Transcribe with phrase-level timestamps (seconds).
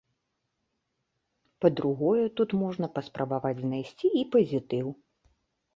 [1.65, 4.87] Па-другое, тут можна паспрабаваць знайсці і пазітыў.